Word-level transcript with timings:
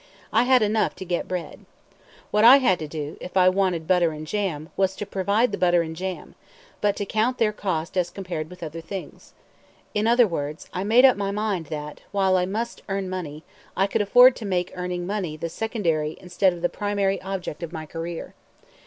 I 0.33 0.45
had 0.45 0.63
enough 0.63 0.95
to 0.95 1.05
get 1.05 1.27
bread. 1.27 1.59
What 2.31 2.43
I 2.43 2.57
had 2.57 2.79
to 2.79 2.87
do, 2.87 3.17
if 3.21 3.37
I 3.37 3.49
wanted 3.49 3.85
butter 3.87 4.09
and 4.13 4.25
jam, 4.25 4.71
was 4.75 4.95
to 4.95 5.05
provide 5.05 5.51
the 5.51 5.59
butter 5.59 5.83
and 5.83 5.95
jam, 5.95 6.33
but 6.81 6.95
to 6.95 7.05
count 7.05 7.37
their 7.37 7.53
cost 7.53 7.95
as 7.95 8.09
compared 8.09 8.49
with 8.49 8.63
other 8.63 8.81
things. 8.81 9.33
In 9.93 10.07
other 10.07 10.25
words, 10.25 10.67
I 10.73 10.83
made 10.83 11.05
up 11.05 11.17
my 11.17 11.29
mind 11.29 11.67
that, 11.67 12.01
while 12.11 12.35
I 12.35 12.47
must 12.47 12.81
earn 12.89 13.11
money, 13.11 13.43
I 13.77 13.85
could 13.85 14.01
afford 14.01 14.35
to 14.37 14.43
make 14.43 14.71
earning 14.73 15.05
money 15.05 15.37
the 15.37 15.49
secondary 15.49 16.17
instead 16.19 16.51
of 16.51 16.63
the 16.63 16.67
primary 16.67 17.21
object 17.21 17.61
of 17.61 17.71
my 17.71 17.85
career. 17.85 18.33